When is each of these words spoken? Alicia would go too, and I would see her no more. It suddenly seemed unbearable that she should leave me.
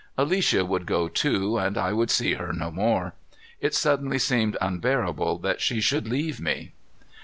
Alicia 0.17 0.65
would 0.65 0.87
go 0.87 1.07
too, 1.07 1.59
and 1.59 1.77
I 1.77 1.93
would 1.93 2.09
see 2.09 2.33
her 2.33 2.51
no 2.53 2.71
more. 2.71 3.13
It 3.59 3.75
suddenly 3.75 4.17
seemed 4.17 4.57
unbearable 4.59 5.37
that 5.37 5.61
she 5.61 5.79
should 5.79 6.07
leave 6.07 6.41
me. 6.41 6.71